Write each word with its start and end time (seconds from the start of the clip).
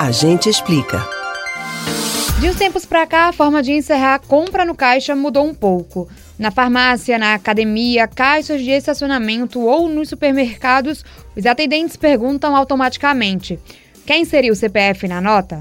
A 0.00 0.12
gente 0.12 0.48
explica. 0.48 1.04
De 2.38 2.48
uns 2.48 2.54
tempos 2.54 2.86
para 2.86 3.04
cá, 3.04 3.26
a 3.26 3.32
forma 3.32 3.60
de 3.60 3.72
encerrar 3.72 4.14
a 4.14 4.18
compra 4.20 4.64
no 4.64 4.72
caixa 4.72 5.16
mudou 5.16 5.44
um 5.44 5.52
pouco. 5.52 6.08
Na 6.38 6.52
farmácia, 6.52 7.18
na 7.18 7.34
academia, 7.34 8.06
caixas 8.06 8.62
de 8.62 8.70
estacionamento 8.70 9.58
ou 9.58 9.88
nos 9.88 10.08
supermercados, 10.08 11.04
os 11.34 11.44
atendentes 11.44 11.96
perguntam 11.96 12.54
automaticamente: 12.54 13.58
quer 14.06 14.18
inserir 14.18 14.52
o 14.52 14.54
CPF 14.54 15.08
na 15.08 15.20
nota? 15.20 15.60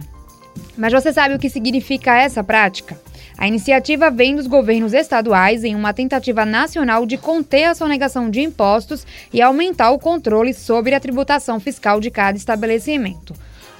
Mas 0.78 0.94
você 0.94 1.12
sabe 1.12 1.34
o 1.34 1.40
que 1.40 1.50
significa 1.50 2.16
essa 2.16 2.44
prática? 2.44 2.96
A 3.40 3.48
iniciativa 3.48 4.12
vem 4.12 4.36
dos 4.36 4.46
governos 4.46 4.94
estaduais 4.94 5.64
em 5.64 5.74
uma 5.74 5.94
tentativa 5.94 6.46
nacional 6.46 7.08
de 7.08 7.18
conter 7.18 7.64
a 7.64 7.74
sonegação 7.74 8.30
de 8.30 8.42
impostos 8.42 9.04
e 9.34 9.42
aumentar 9.42 9.90
o 9.90 9.98
controle 9.98 10.54
sobre 10.54 10.94
a 10.94 11.00
tributação 11.00 11.60
fiscal 11.60 12.00
de 12.00 12.12
cada 12.12 12.38
estabelecimento. 12.38 13.34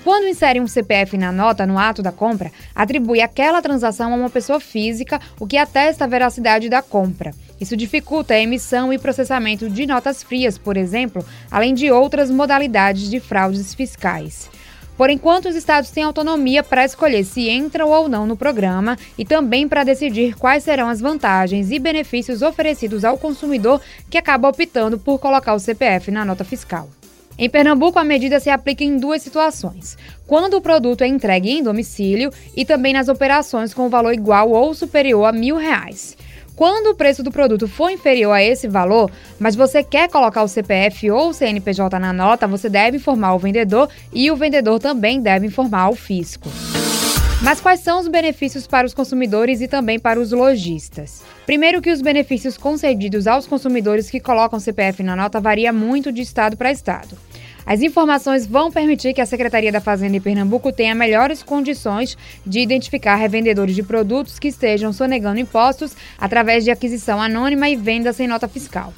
Quando 0.04 0.28
insere 0.28 0.62
um 0.62 0.68
CPF 0.68 1.18
na 1.18 1.32
nota 1.32 1.66
no 1.66 1.78
ato 1.78 2.02
da 2.02 2.12
compra, 2.12 2.52
atribui 2.74 3.20
aquela 3.20 3.62
transação 3.62 4.14
a 4.14 4.16
uma 4.16 4.30
pessoa 4.30 4.60
física, 4.60 5.20
o 5.40 5.48
que 5.48 5.58
atesta 5.58 6.06
a 6.06 6.08
veracidade 6.08 6.70
da 6.70 6.82
compra. 6.82 7.34
Isso 7.60 7.76
dificulta 7.76 8.34
a 8.34 8.40
emissão 8.40 8.94
e 8.94 9.00
processamento 9.00 9.70
de 9.70 9.86
notas 9.86 10.24
frias, 10.24 10.58
por 10.58 10.78
exemplo, 10.78 11.26
além 11.52 11.74
de 11.74 11.92
outras 11.92 12.30
modalidades 12.30 13.10
de 13.10 13.20
fraudes 13.20 13.74
fiscais. 13.74 14.50
Por 14.96 15.12
enquanto, 15.12 15.48
os 15.48 15.56
estados 15.56 15.92
têm 15.92 16.04
autonomia 16.04 16.64
para 16.64 16.84
escolher 16.84 17.24
se 17.24 17.50
entram 17.50 17.90
ou 17.90 18.10
não 18.10 18.26
no 18.26 18.36
programa 18.36 18.98
e 19.16 19.24
também 19.24 19.68
para 19.68 19.84
decidir 19.84 20.36
quais 20.36 20.64
serão 20.64 20.90
as 20.90 21.00
vantagens 21.00 21.70
e 21.70 21.78
benefícios 21.78 22.42
oferecidos 22.42 23.06
ao 23.06 23.18
consumidor 23.18 23.80
que 24.10 24.18
acaba 24.18 24.50
optando 24.50 24.98
por 24.98 25.20
colocar 25.20 25.54
o 25.54 25.60
CPF 25.60 26.10
na 26.10 26.26
nota 26.26 26.44
fiscal. 26.44 26.90
Em 27.38 27.50
Pernambuco, 27.50 28.00
a 28.00 28.04
medida 28.04 28.40
se 28.40 28.50
aplica 28.50 28.84
em 28.84 28.98
duas 28.98 29.22
situações: 29.22 29.98
quando 30.26 30.56
o 30.56 30.62
produto 30.62 31.04
é 31.04 31.08
entregue 31.08 31.52
em 31.52 31.64
domicílio 31.64 32.32
e 32.56 32.66
também 32.66 32.94
nas 32.94 33.08
operações 33.08 33.74
com 33.74 33.90
valor 33.90 34.14
igual 34.14 34.50
ou 34.52 34.74
superior 34.74 35.26
a 35.26 35.32
mil 35.32 35.56
reais. 35.56 36.18
Quando 36.56 36.88
o 36.88 36.96
preço 36.96 37.22
do 37.22 37.32
produto 37.32 37.68
for 37.68 37.92
inferior 37.92 38.32
a 38.32 38.44
esse 38.44 38.68
valor, 38.68 39.12
mas 39.38 39.56
você 39.56 39.84
quer 39.84 40.10
colocar 40.10 40.42
o 40.42 40.48
CPF 40.48 41.12
ou 41.12 41.30
o 41.30 41.34
CNPJ 41.34 42.00
na 42.00 42.12
nota, 42.12 42.48
você 42.48 42.68
deve 42.68 42.98
informar 42.98 43.36
o 43.36 43.40
vendedor 43.40 43.88
e 44.12 44.32
o 44.32 44.36
vendedor 44.36 44.80
também 44.80 45.22
deve 45.22 45.46
informar 45.46 45.90
o 45.90 45.96
fisco. 45.96 46.50
Mas 47.40 47.62
quais 47.62 47.82
são 47.82 48.00
os 48.00 48.08
benefícios 48.08 48.66
para 48.66 48.88
os 48.88 48.96
consumidores 48.96 49.62
e 49.62 49.68
também 49.68 50.00
para 50.00 50.20
os 50.20 50.32
lojistas? 50.32 51.22
Primeiro 51.46 51.84
que 51.84 51.92
os 51.92 52.02
benefícios 52.02 52.58
concedidos 52.58 53.28
aos 53.28 53.46
consumidores 53.46 54.10
que 54.10 54.20
colocam 54.20 54.60
CPF 54.60 55.04
na 55.04 55.16
nota 55.16 55.40
varia 55.40 55.72
muito 55.72 56.12
de 56.12 56.24
estado 56.24 56.58
para 56.58 56.72
estado. 56.72 57.16
As 57.64 57.82
informações 57.82 58.48
vão 58.48 58.72
permitir 58.72 59.14
que 59.14 59.22
a 59.22 59.26
Secretaria 59.26 59.72
da 59.72 59.80
Fazenda 59.80 60.18
em 60.18 60.22
Pernambuco 60.22 60.72
tenha 60.72 60.96
melhores 60.96 61.44
condições 61.44 62.18
de 62.44 62.60
identificar 62.60 63.16
revendedores 63.16 63.76
de 63.76 63.84
produtos 63.84 64.40
que 64.40 64.48
estejam 64.48 64.92
sonegando 64.92 65.40
impostos 65.40 65.96
através 66.18 66.64
de 66.64 66.72
aquisição 66.72 67.22
anônima 67.22 67.70
e 67.70 67.76
venda 67.76 68.14
sem 68.14 68.28
nota 68.28 68.48
fiscal. 68.48 68.92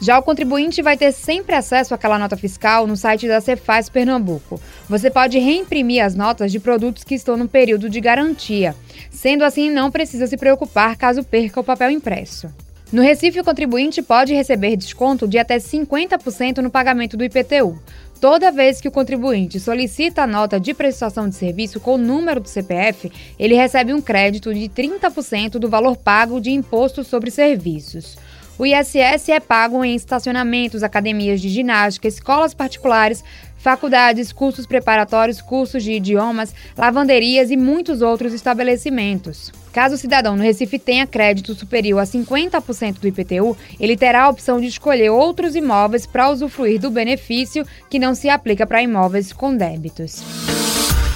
Já 0.00 0.18
o 0.18 0.22
contribuinte 0.22 0.82
vai 0.82 0.96
ter 0.96 1.10
sempre 1.10 1.54
acesso 1.54 1.94
àquela 1.94 2.18
nota 2.18 2.36
fiscal 2.36 2.86
no 2.86 2.96
site 2.96 3.26
da 3.26 3.40
Cefaz 3.40 3.88
Pernambuco. 3.88 4.60
Você 4.88 5.10
pode 5.10 5.38
reimprimir 5.38 6.04
as 6.04 6.14
notas 6.14 6.52
de 6.52 6.60
produtos 6.60 7.02
que 7.02 7.14
estão 7.14 7.36
no 7.36 7.48
período 7.48 7.88
de 7.88 7.98
garantia. 7.98 8.76
Sendo 9.10 9.42
assim, 9.42 9.70
não 9.70 9.90
precisa 9.90 10.26
se 10.26 10.36
preocupar 10.36 10.96
caso 10.96 11.24
perca 11.24 11.60
o 11.60 11.64
papel 11.64 11.90
impresso. 11.90 12.50
No 12.92 13.02
Recife, 13.02 13.40
o 13.40 13.44
contribuinte 13.44 14.00
pode 14.00 14.32
receber 14.32 14.76
desconto 14.76 15.26
de 15.26 15.38
até 15.38 15.56
50% 15.56 16.58
no 16.58 16.70
pagamento 16.70 17.16
do 17.16 17.24
IPTU. 17.24 17.76
Toda 18.20 18.52
vez 18.52 18.80
que 18.80 18.88
o 18.88 18.92
contribuinte 18.92 19.58
solicita 19.58 20.22
a 20.22 20.26
nota 20.26 20.60
de 20.60 20.72
prestação 20.72 21.28
de 21.28 21.34
serviço 21.34 21.80
com 21.80 21.94
o 21.94 21.98
número 21.98 22.40
do 22.40 22.48
CPF, 22.48 23.10
ele 23.38 23.54
recebe 23.54 23.92
um 23.92 24.00
crédito 24.00 24.54
de 24.54 24.68
30% 24.68 25.58
do 25.58 25.68
valor 25.68 25.96
pago 25.96 26.40
de 26.40 26.50
imposto 26.50 27.02
sobre 27.02 27.30
serviços. 27.30 28.16
O 28.58 28.64
ISS 28.64 29.28
é 29.28 29.38
pago 29.38 29.84
em 29.84 29.94
estacionamentos, 29.94 30.82
academias 30.82 31.42
de 31.42 31.48
ginástica, 31.50 32.08
escolas 32.08 32.54
particulares, 32.54 33.22
faculdades, 33.58 34.32
cursos 34.32 34.66
preparatórios, 34.66 35.42
cursos 35.42 35.82
de 35.82 35.92
idiomas, 35.92 36.54
lavanderias 36.74 37.50
e 37.50 37.56
muitos 37.56 38.00
outros 38.00 38.32
estabelecimentos. 38.32 39.52
Caso 39.74 39.96
o 39.96 39.98
cidadão 39.98 40.36
no 40.36 40.42
Recife 40.42 40.78
tenha 40.78 41.06
crédito 41.06 41.54
superior 41.54 41.98
a 41.98 42.04
50% 42.04 42.98
do 42.98 43.08
IPTU, 43.08 43.54
ele 43.78 43.94
terá 43.94 44.22
a 44.22 44.28
opção 44.30 44.58
de 44.58 44.68
escolher 44.68 45.10
outros 45.10 45.54
imóveis 45.54 46.06
para 46.06 46.30
usufruir 46.30 46.80
do 46.80 46.90
benefício 46.90 47.66
que 47.90 47.98
não 47.98 48.14
se 48.14 48.30
aplica 48.30 48.66
para 48.66 48.82
imóveis 48.82 49.34
com 49.34 49.54
débitos. 49.54 50.22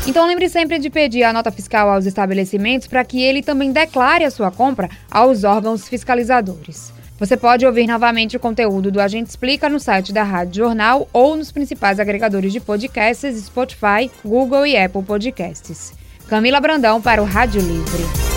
Então 0.06 0.27
lembre 0.27 0.49
sempre 0.50 0.79
de 0.79 0.91
pedir 0.91 1.23
a 1.23 1.33
nota 1.33 1.50
fiscal 1.50 1.89
aos 1.89 2.05
estabelecimentos 2.05 2.87
para 2.87 3.03
que 3.03 3.23
ele 3.23 3.43
também 3.43 3.73
declare 3.73 4.25
a 4.25 4.31
sua 4.31 4.50
compra 4.50 4.91
aos 5.11 5.43
órgãos 5.43 5.89
fiscalizadores. 5.89 7.00
Você 7.20 7.36
pode 7.36 7.66
ouvir 7.66 7.86
novamente 7.86 8.38
o 8.38 8.41
conteúdo 8.41 8.91
do 8.91 8.98
Agente 8.98 9.28
Explica 9.28 9.69
no 9.69 9.78
site 9.78 10.10
da 10.10 10.22
Rádio 10.22 10.64
Jornal 10.64 11.06
ou 11.12 11.36
nos 11.36 11.53
principais 11.53 12.00
agregadores 12.00 12.50
de 12.50 12.60
podcasts 12.60 13.44
Spotify, 13.44 14.10
Google 14.25 14.66
e 14.66 14.75
Apple 14.75 15.03
Podcasts. 15.03 15.92
Camila 16.26 16.60
Brandão 16.60 16.98
para 16.98 17.20
o 17.20 17.26
Rádio 17.26 17.60
Livre. 17.60 18.30